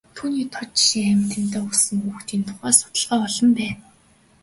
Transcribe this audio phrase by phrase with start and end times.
[0.19, 3.83] Үүний тод жишээ амьтантай өссөн хүүхдийн тухай судалгаа олон байна.